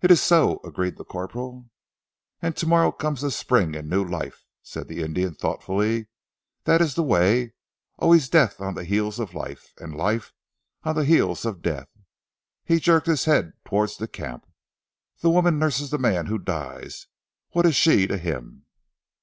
[0.00, 1.68] "It is so!" agreed the corporal.
[2.40, 6.06] "And tomorrow comes the spring and new life," said the Indian thoughtfully.
[6.64, 7.52] "That is the way,
[7.98, 10.32] always death on the heels of life, and life
[10.84, 11.90] on the heels of death."
[12.64, 14.46] He jerked his head towards the camp.
[15.20, 17.08] "The woman nurses the man who dies,
[17.50, 18.64] what is she to him?"